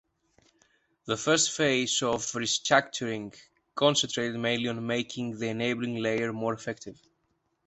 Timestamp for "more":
6.33-6.53